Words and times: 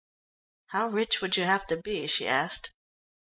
"How 0.65 0.87
rich 0.87 1.21
would 1.21 1.37
you 1.37 1.43
have 1.45 1.67
to 1.67 1.77
be?" 1.77 2.07
she 2.07 2.27
asked. 2.27 2.71